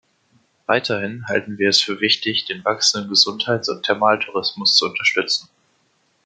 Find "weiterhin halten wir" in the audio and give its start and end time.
0.65-1.69